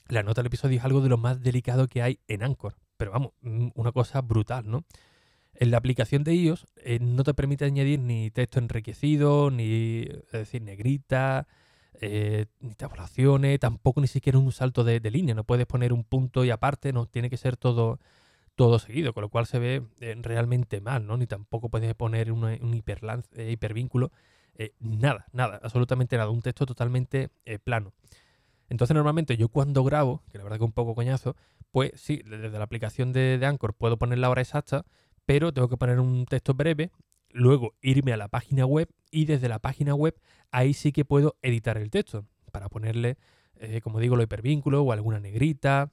La 0.09 0.23
nota 0.23 0.40
del 0.40 0.49
episodio 0.49 0.78
es 0.78 0.85
algo 0.85 1.00
de 1.00 1.09
lo 1.09 1.19
más 1.19 1.43
delicado 1.43 1.87
que 1.87 2.02
hay 2.02 2.21
en 2.28 2.43
Anchor. 2.43 2.76
Pero 2.97 3.12
vamos, 3.12 3.33
mm, 3.43 3.69
una 3.75 3.93
cosa 3.93 4.21
brutal, 4.21 4.69
¿no? 4.69 4.85
En 5.55 5.71
la 5.71 5.78
aplicación 5.78 6.25
de 6.25 6.35
iOS 6.35 6.67
eh, 6.76 6.99
no 7.00 7.25
te 7.25 7.35
permite 7.35 7.64
añadir 7.64 7.99
ni 8.00 8.31
texto 8.31 8.59
enriquecido, 8.59 9.50
ni 9.50 10.05
decir, 10.33 10.62
negrita, 10.62 11.49
eh, 12.00 12.47
ni 12.61 12.75
tabulaciones, 12.75 13.59
tampoco 13.59 14.00
ni 14.00 14.07
siquiera 14.07 14.38
un 14.38 14.52
salto 14.52 14.85
de, 14.85 15.00
línea. 15.11 15.35
No 15.35 15.45
puedes 15.45 15.67
poner 15.67 15.93
un 15.93 16.05
punto 16.05 16.45
y 16.45 16.50
aparte, 16.50 16.93
no, 16.93 17.07
tiene 17.07 17.31
que 17.31 17.37
ser 17.37 17.57
todo, 17.57 17.99
todo 18.59 18.79
seguido, 18.79 19.15
con 19.15 19.23
lo 19.23 19.31
cual 19.31 19.47
se 19.47 19.59
ve 19.59 19.83
realmente 20.21 20.83
mal, 20.83 21.07
¿no? 21.07 21.17
Ni 21.17 21.27
tampoco 21.27 21.71
puedes 21.71 21.95
poner 21.95 22.33
un 22.33 22.75
hipervínculo 22.75 24.12
eh, 24.59 24.75
nada, 24.81 25.27
nada, 25.33 25.61
absolutamente 25.62 26.17
nada, 26.17 26.31
un 26.31 26.43
texto 26.43 26.67
totalmente 26.67 27.31
eh, 27.45 27.61
plano. 27.61 27.93
Entonces 28.69 28.95
normalmente 28.95 29.37
yo 29.37 29.49
cuando 29.49 29.85
grabo, 29.85 30.25
que 30.31 30.37
la 30.37 30.45
verdad 30.45 30.59
que 30.59 30.65
un 30.65 30.73
poco 30.73 30.97
coñazo, 30.97 31.37
pues 31.71 31.93
sí, 31.95 32.23
desde 32.27 32.50
la 32.50 32.65
aplicación 32.65 33.12
de, 33.12 33.41
Anchor 33.47 33.75
puedo 33.75 33.97
poner 33.99 34.19
la 34.19 34.29
hora 34.29 34.43
exacta, 34.43 34.85
pero 35.25 35.53
tengo 35.53 35.69
que 35.69 35.77
poner 35.77 36.00
un 36.00 36.27
texto 36.27 36.55
breve, 36.55 36.91
luego 37.31 37.75
irme 37.81 38.12
a 38.12 38.17
la 38.17 38.27
página 38.29 38.67
web 38.67 38.88
y 39.12 39.27
desde 39.27 39.49
la 39.49 39.61
página 39.61 39.95
web 39.95 40.21
ahí 40.50 40.75
sí 40.75 40.91
que 40.91 41.05
puedo 41.05 41.37
editar 41.41 41.79
el 41.79 41.91
texto 41.91 42.27
para 42.50 42.69
ponerle, 42.69 43.17
eh, 43.57 43.81
como 43.81 44.00
digo, 44.00 44.17
lo 44.17 44.25
hipervínculo 44.25 44.83
o 44.83 44.93
alguna 44.93 45.21
negrita. 45.21 45.93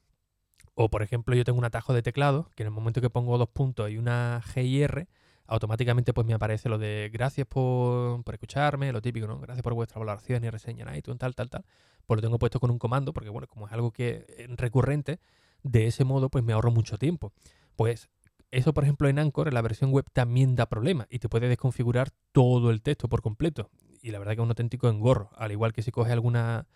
O 0.78 0.90
por 0.90 1.02
ejemplo 1.02 1.34
yo 1.34 1.42
tengo 1.42 1.58
un 1.58 1.64
atajo 1.64 1.94
de 1.94 2.02
teclado 2.02 2.50
que 2.54 2.62
en 2.62 2.66
el 2.68 2.72
momento 2.72 3.00
que 3.00 3.08
pongo 3.08 3.38
dos 3.38 3.48
puntos 3.48 3.90
y 3.90 3.96
una 3.96 4.42
G 4.42 4.62
y 4.62 4.82
R, 4.82 5.08
automáticamente 5.46 6.12
pues 6.12 6.26
me 6.26 6.34
aparece 6.34 6.68
lo 6.68 6.76
de 6.76 7.10
gracias 7.10 7.46
por, 7.46 8.22
escucharme, 8.30 8.92
lo 8.92 9.00
típico, 9.00 9.26
¿no? 9.26 9.40
Gracias 9.40 9.62
por 9.62 9.72
vuestra 9.72 9.98
valoración 9.98 10.44
y 10.44 10.50
reseña 10.50 10.84
en 10.86 10.94
iTunes, 10.94 11.18
tal, 11.18 11.34
tal, 11.34 11.48
tal. 11.48 11.64
Pues 12.06 12.18
lo 12.18 12.22
tengo 12.22 12.38
puesto 12.38 12.60
con 12.60 12.70
un 12.70 12.78
comando, 12.78 13.14
porque 13.14 13.30
bueno, 13.30 13.48
como 13.48 13.66
es 13.66 13.72
algo 13.72 13.90
que 13.90 14.26
es 14.36 14.54
recurrente, 14.58 15.18
de 15.62 15.86
ese 15.86 16.04
modo 16.04 16.28
pues 16.28 16.44
me 16.44 16.52
ahorro 16.52 16.70
mucho 16.70 16.98
tiempo. 16.98 17.32
Pues 17.74 18.10
eso, 18.50 18.74
por 18.74 18.84
ejemplo, 18.84 19.08
en 19.08 19.18
Anchor, 19.18 19.48
en 19.48 19.54
la 19.54 19.62
versión 19.62 19.90
web, 19.92 20.04
también 20.12 20.56
da 20.56 20.66
problemas 20.66 21.06
y 21.10 21.20
te 21.20 21.30
puede 21.30 21.48
desconfigurar 21.48 22.10
todo 22.32 22.70
el 22.70 22.82
texto 22.82 23.08
por 23.08 23.22
completo. 23.22 23.70
Y 24.02 24.10
la 24.10 24.18
verdad 24.18 24.34
que 24.34 24.40
es 24.40 24.44
un 24.44 24.50
auténtico 24.50 24.88
engorro. 24.90 25.30
Al 25.36 25.52
igual 25.52 25.72
que 25.72 25.82
si 25.82 25.90
coges 25.90 26.12
alguna, 26.12 26.66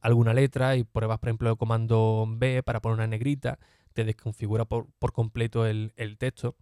alguna 0.00 0.34
letra 0.34 0.76
y 0.76 0.84
pruebas, 0.84 1.18
por 1.18 1.28
ejemplo, 1.28 1.50
el 1.50 1.56
comando 1.56 2.26
B 2.28 2.62
para 2.62 2.80
poner 2.80 2.96
una 2.96 3.06
negrita, 3.06 3.58
te 3.92 4.04
desconfigura 4.04 4.64
por, 4.64 4.86
completo 5.12 5.66
el, 5.66 5.92
texto. 6.18 6.56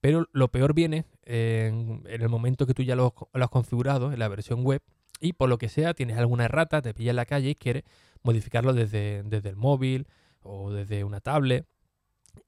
Pero 0.00 0.28
lo 0.32 0.48
peor 0.50 0.72
viene 0.74 1.04
en, 1.24 2.02
el 2.08 2.28
momento 2.28 2.66
que 2.66 2.74
tú 2.74 2.82
ya 2.82 2.96
lo, 2.96 3.14
has 3.32 3.50
configurado 3.50 4.12
en 4.12 4.18
la 4.18 4.28
versión 4.28 4.64
web 4.64 4.82
y 5.20 5.34
por 5.34 5.50
lo 5.50 5.58
que 5.58 5.68
sea 5.68 5.92
tienes 5.92 6.16
alguna 6.16 6.46
errata, 6.46 6.80
te 6.80 6.94
pilla 6.94 7.10
en 7.10 7.16
la 7.16 7.26
calle 7.26 7.50
y 7.50 7.54
quieres 7.54 7.84
modificarlo 8.22 8.72
desde, 8.72 9.22
desde 9.24 9.50
el 9.50 9.56
móvil 9.56 10.06
o 10.42 10.72
desde 10.72 11.04
una 11.04 11.20
tablet. 11.20 11.66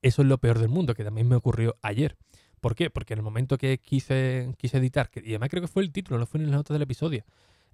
Eso 0.01 0.23
es 0.23 0.29
lo 0.29 0.39
peor 0.39 0.59
del 0.59 0.69
mundo, 0.69 0.95
que 0.95 1.05
también 1.05 1.29
me 1.29 1.37
ocurrió 1.37 1.77
ayer. 1.83 2.17
¿Por 2.63 2.77
qué? 2.77 2.91
Porque 2.91 3.15
en 3.15 3.19
el 3.19 3.25
momento 3.25 3.59
que 3.59 3.79
quise, 3.79 4.55
quise 4.57 4.79
editar, 4.79 5.11
y 5.17 5.31
además 5.31 5.51
creo 5.51 5.63
que 5.63 5.69
fue 5.69 5.83
el 5.83 5.91
título, 5.91 6.19
no 6.19 6.27
fue 6.27 6.41
en 6.41 6.47
las 6.47 6.57
notas 6.59 6.75
del 6.75 6.83
episodio, 6.83 7.25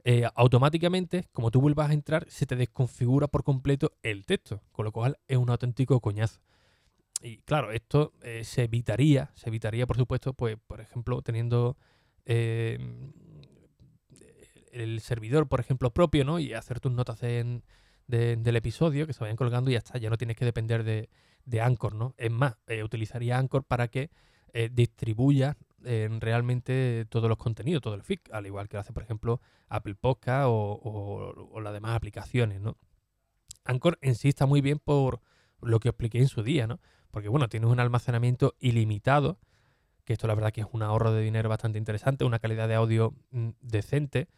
eh, 0.04 0.24
automáticamente, 0.34 1.28
como 1.32 1.50
tú 1.50 1.60
vuelvas 1.60 1.90
a 1.90 1.92
entrar, 1.92 2.26
se 2.30 2.46
te 2.46 2.56
desconfigura 2.56 3.26
por 3.28 3.44
completo 3.44 3.92
el 4.02 4.24
texto, 4.26 4.62
con 4.72 4.84
lo 4.84 4.92
cual 4.92 5.18
es 5.26 5.36
un 5.36 5.50
auténtico 5.50 6.00
coñazo. 6.00 6.40
Y 7.20 7.38
claro, 7.38 7.72
esto 7.72 8.12
eh, 8.22 8.44
se 8.44 8.64
evitaría, 8.64 9.32
se 9.34 9.48
evitaría, 9.48 9.86
por 9.86 9.96
supuesto, 9.96 10.34
pues, 10.34 10.56
por 10.66 10.80
ejemplo, 10.80 11.20
teniendo 11.22 11.76
eh, 12.26 12.78
el 14.72 15.00
servidor, 15.00 15.48
por 15.48 15.60
ejemplo, 15.60 15.90
propio, 15.90 16.24
¿no? 16.24 16.38
Y 16.38 16.52
hacer 16.52 16.78
tus 16.78 16.92
notas 16.92 17.20
del 17.20 17.62
episodio 18.56 19.06
que 19.06 19.12
se 19.12 19.20
vayan 19.20 19.36
colgando 19.36 19.70
y 19.70 19.72
ya 19.72 19.78
está, 19.78 19.98
ya 19.98 20.10
no 20.10 20.16
tienes 20.16 20.36
que 20.36 20.44
depender 20.44 20.84
de, 20.84 21.10
de 21.44 21.60
Anchor, 21.60 21.94
¿no? 21.94 22.14
Es 22.18 22.30
más, 22.30 22.56
utilizaría 22.84 23.36
Anchor 23.36 23.64
para 23.64 23.88
que 23.88 24.10
distribuya 24.70 25.56
realmente 25.82 27.06
todos 27.08 27.28
los 27.28 27.38
contenidos, 27.38 27.82
todo 27.82 27.94
el 27.94 28.02
feed, 28.02 28.18
al 28.32 28.46
igual 28.46 28.68
que 28.68 28.76
lo 28.76 28.80
hace, 28.80 28.92
por 28.92 29.02
ejemplo, 29.02 29.40
Apple 29.68 29.94
Podcast 29.94 30.46
o, 30.48 31.60
las 31.62 31.72
demás 31.72 31.94
aplicaciones, 31.96 32.60
¿no? 32.60 32.76
Anchor 33.64 33.98
en 34.00 34.14
muy 34.48 34.60
bien 34.60 34.78
por 34.78 35.20
lo 35.60 35.80
que 35.80 35.90
expliqué 35.90 36.18
en 36.18 36.28
su 36.28 36.42
día, 36.42 36.66
¿no? 36.66 36.80
Porque, 37.10 37.28
bueno, 37.28 37.48
tienes 37.48 37.70
un 37.70 37.80
almacenamiento 37.80 38.54
ilimitado, 38.58 39.38
que 40.04 40.12
esto 40.14 40.26
la 40.26 40.34
verdad 40.34 40.52
que 40.52 40.62
es 40.62 40.66
un 40.72 40.82
ahorro 40.82 41.12
de 41.12 41.22
dinero 41.22 41.48
bastante 41.48 41.78
interesante, 41.78 42.24
una 42.24 42.38
calidad 42.38 42.68
de 42.68 42.74
audio 42.74 43.14
mm, 43.30 43.50
decente, 43.60 44.28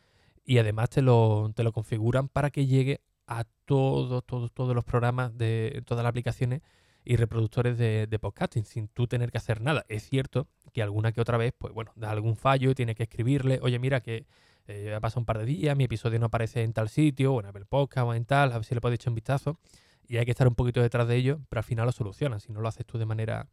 y 0.45 0.59
además 0.59 0.91
te 0.91 1.03
lo, 1.03 1.53
te 1.55 1.63
lo 1.63 1.73
configuran 1.73 2.29
para 2.29 2.51
que 2.51 2.67
llegue 2.67 3.01
a 3.27 3.45
todos, 3.65 4.25
todos, 4.27 4.53
todos 4.53 4.75
los 4.75 4.85
programas 4.85 5.37
de 5.37 5.83
todas 5.87 6.03
las 6.03 6.11
aplicaciones 6.11 6.63
y 7.05 7.17
reproductores 7.17 7.79
de, 7.79 8.19
podcasting 8.21 8.65
sin 8.65 8.89
tú 8.89 9.07
tener 9.07 9.31
que 9.31 9.39
hacer 9.39 9.61
nada. 9.61 9.85
Es 9.89 10.09
cierto 10.09 10.49
que 10.73 10.83
alguna 10.83 11.13
que 11.13 11.21
otra 11.21 11.39
vez, 11.39 11.55
pues 11.57 11.73
bueno, 11.73 11.93
da 11.97 12.11
algún 12.11 12.37
fallo 12.37 12.71
y 12.71 12.75
tienes 12.75 12.97
que 12.97 13.05
escribirle, 13.05 13.59
oye, 13.63 13.79
mira 13.79 14.01
que 14.01 14.27
eh, 14.67 14.95
ha 14.95 15.01
pasado 15.01 15.21
un 15.21 15.27
par 15.27 15.39
de 15.39 15.47
días, 15.47 15.77
mi 15.77 15.85
episodio 15.85 16.19
no 16.19 16.27
aparece 16.27 16.63
en 16.63 16.73
tal 16.73 16.89
sitio, 16.89 17.35
o 17.35 17.41
en 17.41 17.47
Apple 17.47 17.65
Podcast 17.65 18.07
o 18.07 18.15
en 18.15 18.25
tal, 18.25 18.53
a 18.53 18.57
ver 18.57 18.65
si 18.65 18.75
le 18.75 18.81
puedes 18.81 18.97
echar 18.97 19.11
un 19.11 19.15
vistazo. 19.17 19.59
Y 20.07 20.19
hay 20.19 20.25
que 20.25 20.33
estar 20.33 20.47
un 20.47 20.55
poquito 20.55 20.83
detrás 20.83 21.07
de 21.09 21.17
ello, 21.17 21.41
pero 21.49 21.61
al 21.61 21.65
final 21.65 21.87
lo 21.87 21.93
solucionan, 21.93 22.41
si 22.41 22.53
no 22.53 22.61
lo 22.61 22.69
haces 22.69 22.85
tú 22.85 22.99
de 22.99 23.07
manera, 23.07 23.49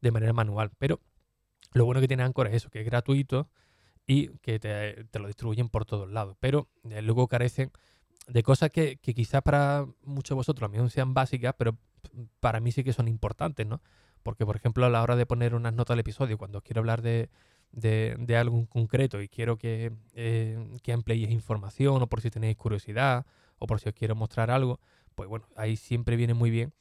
de 0.00 0.10
manera 0.10 0.32
manual. 0.32 0.72
Pero 0.78 1.00
lo 1.72 1.84
bueno 1.84 2.00
que 2.00 2.08
tiene 2.08 2.24
Anchor 2.24 2.48
es 2.48 2.54
eso, 2.54 2.70
que 2.70 2.80
es 2.80 2.86
gratuito 2.86 3.48
y 4.06 4.28
que 4.38 4.58
te, 4.58 5.18
lo 5.18 5.28
distribuyen 5.28 5.68
por 5.68 5.86
todos 5.86 6.10
lados. 6.10 6.36
Pero 6.40 6.68
eh, 6.90 7.00
luego 7.00 7.28
carecen 7.28 7.70
de 8.26 8.42
cosas 8.42 8.70
que, 8.70 8.96
que 8.96 9.14
quizás 9.14 9.42
para 9.42 9.86
muchos 10.02 10.30
de 10.30 10.36
vosotros 10.36 10.68
a 10.68 10.70
mí 10.70 10.78
no 10.78 10.88
sean 10.88 11.14
básicas, 11.14 11.54
pero 11.56 11.78
para 12.40 12.60
mí 12.60 12.72
sí 12.72 12.84
que 12.84 12.92
son 12.92 13.08
importantes, 13.08 13.66
¿no? 13.66 13.80
Porque, 14.22 14.46
por 14.46 14.56
ejemplo, 14.56 14.86
a 14.86 14.90
la 14.90 15.02
hora 15.02 15.16
de 15.16 15.26
poner 15.26 15.54
unas 15.54 15.74
notas 15.74 15.94
al 15.94 16.00
episodio, 16.00 16.38
cuando 16.38 16.62
quiero 16.62 16.80
hablar 16.80 17.02
de, 17.02 17.28
de, 17.72 18.36
algo 18.36 18.56
en 18.56 18.66
concreto 18.66 19.20
y 19.20 19.28
quiero 19.28 19.58
que, 19.58 19.92
eh, 20.14 20.78
que 20.82 20.92
ampliéis 20.92 21.30
información 21.30 22.02
o 22.02 22.06
por 22.08 22.20
si 22.20 22.30
tenéis 22.30 22.56
curiosidad 22.56 23.26
o 23.58 23.66
por 23.66 23.80
si 23.80 23.88
os 23.88 23.94
quiero 23.94 24.14
mostrar 24.14 24.50
algo, 24.50 24.80
pues 25.14 25.28
bueno, 25.28 25.46
ahí 25.56 25.76
siempre 25.76 26.16
viene 26.16 26.34
muy 26.34 26.50
bien 26.50 26.72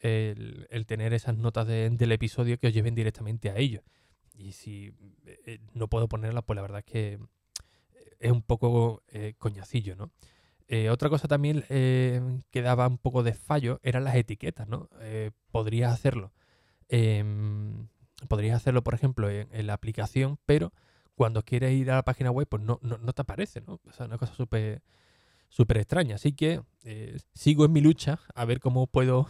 el, 0.00 0.84
tener 0.86 1.12
esas 1.12 1.36
notas 1.36 1.66
del 1.66 2.12
episodio 2.12 2.58
que 2.58 2.66
os 2.66 2.74
lleven 2.74 2.94
directamente 2.94 3.50
a 3.50 3.56
ello. 3.56 3.82
Y 4.34 4.52
si 4.52 4.92
eh, 5.46 5.60
no 5.74 5.88
puedo 5.88 6.08
ponerlas, 6.08 6.44
pues 6.44 6.56
la 6.56 6.62
verdad 6.62 6.78
es 6.80 6.84
que 6.84 7.18
es 8.18 8.30
un 8.30 8.42
poco 8.42 9.02
eh, 9.08 9.34
coñacillo, 9.38 9.96
¿no? 9.96 10.10
Eh, 10.68 10.90
otra 10.90 11.08
cosa 11.08 11.28
también 11.28 11.64
eh, 11.68 12.20
que 12.50 12.62
daba 12.62 12.86
un 12.86 12.98
poco 12.98 13.22
de 13.22 13.34
fallo 13.34 13.80
eran 13.82 14.04
las 14.04 14.14
etiquetas, 14.14 14.68
¿no? 14.68 14.88
Eh, 15.00 15.30
podrías 15.50 15.92
hacerlo. 15.92 16.32
Em, 16.88 17.88
podrías 18.28 18.56
hacerlo, 18.56 18.82
por 18.82 18.94
ejemplo, 18.94 19.30
en, 19.30 19.66
la 19.66 19.74
aplicación, 19.74 20.38
pero 20.46 20.72
cuando 21.14 21.42
quieres 21.42 21.72
ir 21.72 21.90
a 21.90 21.96
la 21.96 22.04
página 22.04 22.30
web, 22.30 22.48
pues 22.48 22.62
no, 22.62 22.78
no, 22.82 23.12
te 23.12 23.22
aparece, 23.22 23.60
¿no? 23.60 23.80
O 23.86 23.92
sea, 23.92 24.06
una 24.06 24.18
cosa 24.18 24.34
súper 24.34 24.82
súper 25.48 25.78
extraña. 25.78 26.14
Así 26.14 26.32
que 26.32 26.62
sigo 27.34 27.66
en 27.66 27.72
mi 27.72 27.80
lucha 27.82 28.20
a 28.34 28.44
ver 28.46 28.60
cómo 28.60 28.86
puedo 28.86 29.28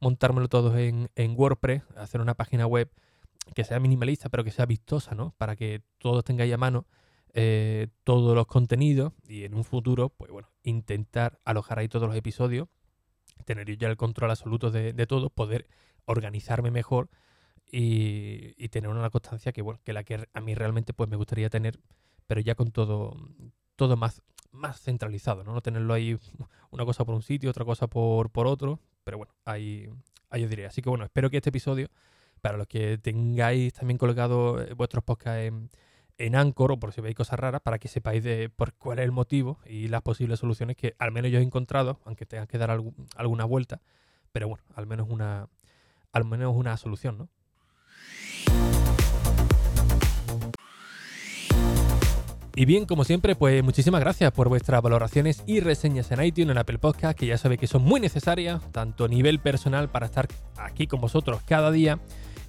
montármelo 0.00 0.48
todo 0.48 0.76
en, 0.78 1.10
en, 1.16 1.34
WordPress, 1.36 1.82
hacer 1.96 2.20
una 2.20 2.34
página 2.34 2.66
web 2.66 2.90
que 3.54 3.64
sea 3.64 3.80
minimalista, 3.80 4.28
pero 4.28 4.44
que 4.44 4.50
sea 4.50 4.66
vistosa, 4.66 5.14
¿no? 5.14 5.34
Para 5.38 5.56
que 5.56 5.82
todo 5.98 6.22
tenga 6.22 6.44
ahí 6.44 6.52
a 6.52 6.58
mano 6.58 6.86
eh, 7.36 7.88
todos 8.04 8.36
los 8.36 8.46
contenidos 8.46 9.12
y 9.26 9.42
en 9.42 9.54
un 9.54 9.64
futuro, 9.64 10.10
pues 10.10 10.30
bueno, 10.30 10.48
intentar 10.62 11.40
alojar 11.44 11.80
ahí 11.80 11.88
todos 11.88 12.06
los 12.06 12.16
episodios, 12.16 12.68
tener 13.44 13.76
ya 13.76 13.88
el 13.88 13.96
control 13.96 14.30
absoluto 14.30 14.70
de, 14.70 14.92
todo, 15.06 15.30
poder 15.30 15.66
organizarme 16.04 16.70
mejor 16.70 17.10
y, 17.70 18.68
tener 18.68 18.88
una 18.88 19.10
constancia 19.10 19.52
que, 19.52 19.62
bueno, 19.62 19.80
que 19.82 19.92
la 19.92 20.04
que 20.04 20.28
a 20.32 20.40
mí 20.40 20.54
realmente 20.54 20.94
pues 20.94 21.10
me 21.10 21.16
gustaría 21.16 21.50
tener, 21.50 21.80
pero 22.28 22.40
ya 22.40 22.54
con 22.54 22.70
todo, 22.70 23.16
todo 23.74 23.96
más, 23.96 24.22
más 24.52 24.80
centralizado, 24.80 25.42
¿no? 25.42 25.54
No 25.54 25.60
tenerlo 25.60 25.92
ahí 25.92 26.16
una 26.70 26.84
cosa 26.84 27.04
por 27.04 27.16
un 27.16 27.22
sitio, 27.22 27.50
otra 27.50 27.64
cosa 27.64 27.88
por, 27.88 28.30
por 28.30 28.46
otro, 28.46 28.78
pero 29.02 29.18
bueno, 29.18 29.34
ahí, 29.44 29.88
ahí 30.30 30.44
os 30.44 30.50
diré. 30.50 30.66
Así 30.66 30.82
que 30.82 30.88
bueno, 30.88 31.04
espero 31.04 31.30
que 31.30 31.38
este 31.38 31.50
episodio, 31.50 31.88
para 32.40 32.56
los 32.58 32.68
que 32.68 32.96
tengáis 32.98 33.72
también 33.72 33.98
colgado 33.98 34.62
eh, 34.62 34.72
vuestros 34.74 35.02
podcasts 35.02 35.46
en 35.46 35.70
en 36.18 36.36
Anchor 36.36 36.72
o 36.72 36.78
por 36.78 36.92
si 36.92 37.00
veis 37.00 37.16
cosas 37.16 37.38
raras 37.38 37.60
para 37.60 37.78
que 37.78 37.88
sepáis 37.88 38.22
de 38.22 38.48
por 38.48 38.74
cuál 38.74 38.98
es 38.98 39.04
el 39.04 39.12
motivo 39.12 39.58
y 39.66 39.88
las 39.88 40.02
posibles 40.02 40.40
soluciones 40.40 40.76
que 40.76 40.94
al 40.98 41.12
menos 41.12 41.30
yo 41.30 41.38
he 41.38 41.42
encontrado, 41.42 42.00
aunque 42.04 42.26
tengan 42.26 42.46
que 42.46 42.58
dar 42.58 42.70
alguna 43.16 43.44
vuelta, 43.44 43.80
pero 44.32 44.48
bueno, 44.48 44.64
al 44.74 44.86
menos 44.86 45.08
una, 45.10 45.48
al 46.12 46.24
menos 46.24 46.54
una 46.56 46.76
solución, 46.76 47.18
¿no? 47.18 47.28
Y 52.56 52.66
bien, 52.66 52.86
como 52.86 53.02
siempre, 53.02 53.34
pues 53.34 53.64
muchísimas 53.64 54.00
gracias 54.00 54.30
por 54.30 54.48
vuestras 54.48 54.80
valoraciones 54.80 55.42
y 55.44 55.58
reseñas 55.58 56.12
en 56.12 56.22
iTunes, 56.22 56.52
en 56.52 56.58
Apple 56.58 56.78
Podcast, 56.78 57.18
que 57.18 57.26
ya 57.26 57.36
sabéis 57.36 57.60
que 57.60 57.66
son 57.66 57.82
muy 57.82 58.00
necesarias, 58.00 58.62
tanto 58.70 59.06
a 59.06 59.08
nivel 59.08 59.40
personal 59.40 59.88
para 59.88 60.06
estar 60.06 60.28
aquí 60.56 60.86
con 60.86 61.00
vosotros 61.00 61.42
cada 61.44 61.72
día, 61.72 61.98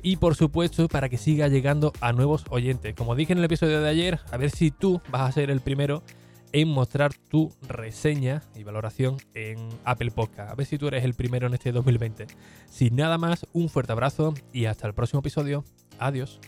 y 0.06 0.18
por 0.18 0.36
supuesto 0.36 0.88
para 0.88 1.10
que 1.10 1.18
siga 1.18 1.48
llegando 1.48 1.92
a 2.00 2.14
nuevos 2.14 2.46
oyentes. 2.52 2.94
Como 2.94 3.16
dije 3.16 3.34
en 3.34 3.40
el 3.40 3.46
episodio 3.46 3.82
de 3.82 3.90
ayer, 3.90 4.20
a 4.32 4.38
ver 4.38 4.52
si 4.52 4.70
tú 4.70 5.02
vas 5.10 5.24
a 5.24 5.32
ser 5.32 5.50
el 5.50 5.62
primero 5.62 6.04
en 6.52 6.68
mostrar 6.68 7.16
tu 7.16 7.52
reseña 7.68 8.44
y 8.56 8.64
valoración 8.64 9.18
en 9.34 9.58
Apple 9.84 10.12
Podcast. 10.12 10.52
A 10.52 10.54
ver 10.54 10.68
si 10.68 10.78
tú 10.78 10.88
eres 10.88 11.04
el 11.04 11.16
primero 11.16 11.48
en 11.48 11.56
este 11.56 11.72
2020. 11.72 12.28
Sin 12.70 12.96
nada 12.96 13.18
más, 13.18 13.48
un 13.52 13.68
fuerte 13.68 13.94
abrazo 13.94 14.36
y 14.54 14.66
hasta 14.66 14.86
el 14.86 14.94
próximo 14.94 15.22
episodio. 15.22 15.66
Adiós. 15.98 16.40